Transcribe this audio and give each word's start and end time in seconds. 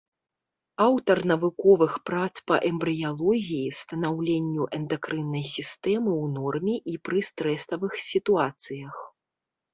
Аўтар 0.85 1.17
навуковых 1.31 1.93
прац 2.09 2.31
па 2.51 2.55
эмбрыялогіі, 2.69 3.75
станаўленню 3.81 4.63
эндакрыннай 4.79 5.45
сістэмы 5.53 6.11
ў 6.23 6.33
норме 6.41 6.75
і 6.95 6.99
пры 7.11 7.19
стрэсавых 7.31 7.93
сітуацыях. 8.11 8.95